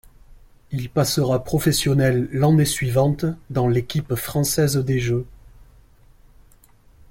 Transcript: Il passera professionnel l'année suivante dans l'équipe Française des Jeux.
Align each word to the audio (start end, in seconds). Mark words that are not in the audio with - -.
Il 0.71 0.89
passera 0.89 1.43
professionnel 1.43 2.27
l'année 2.31 2.65
suivante 2.65 3.25
dans 3.51 3.67
l'équipe 3.67 4.15
Française 4.15 4.77
des 4.77 4.97
Jeux. 4.97 5.27